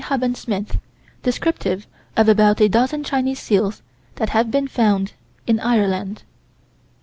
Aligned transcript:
Huband 0.05 0.35
Smith, 0.35 0.79
descriptive 1.21 1.85
of 2.17 2.27
about 2.27 2.59
a 2.59 2.67
dozen 2.67 3.03
Chinese 3.03 3.37
seals 3.39 3.83
that 4.15 4.29
had 4.29 4.49
been 4.49 4.67
found 4.67 5.13
in 5.45 5.59
Ireland. 5.59 6.23